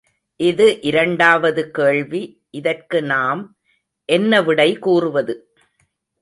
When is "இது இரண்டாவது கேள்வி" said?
0.39-2.21